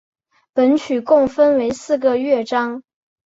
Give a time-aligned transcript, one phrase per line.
[0.51, 2.81] 本曲共分为四个乐章。